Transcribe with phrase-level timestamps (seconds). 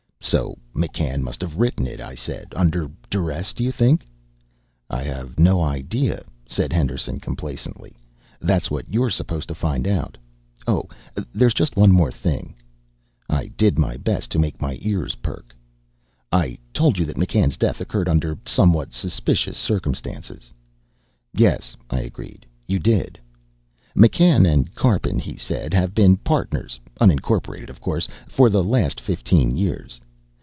[0.23, 2.53] "So McCann must have written it," I said.
[2.55, 4.07] "Under duress, do you think?"
[4.89, 7.97] "I have no idea," said Henderson complacently.
[8.39, 10.17] "That's what you're supposed to find out.
[10.67, 10.87] Oh,
[11.33, 12.53] there's just one more thing."
[13.29, 15.53] I did my best to make my ears perk.
[16.31, 20.53] "I told you that McCann's death occurred under somewhat suspicious circumstances."
[21.33, 23.19] "Yes," I agreed, "you did."
[23.97, 29.57] "McCann and Karpin," he said, "have been partners unincorporated, of course for the last fifteen
[29.57, 29.99] years.